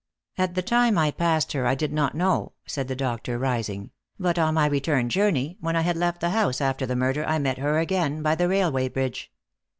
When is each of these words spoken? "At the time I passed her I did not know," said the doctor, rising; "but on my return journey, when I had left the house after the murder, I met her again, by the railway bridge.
"At 0.35 0.55
the 0.55 0.63
time 0.63 0.97
I 0.97 1.11
passed 1.11 1.51
her 1.53 1.67
I 1.67 1.75
did 1.75 1.93
not 1.93 2.15
know," 2.15 2.53
said 2.65 2.87
the 2.87 2.95
doctor, 2.95 3.37
rising; 3.37 3.91
"but 4.19 4.39
on 4.39 4.55
my 4.55 4.65
return 4.65 5.09
journey, 5.09 5.57
when 5.59 5.75
I 5.75 5.81
had 5.81 5.95
left 5.95 6.21
the 6.21 6.31
house 6.31 6.59
after 6.59 6.87
the 6.87 6.95
murder, 6.95 7.23
I 7.23 7.37
met 7.37 7.59
her 7.59 7.77
again, 7.77 8.23
by 8.23 8.33
the 8.33 8.49
railway 8.49 8.87
bridge. 8.89 9.31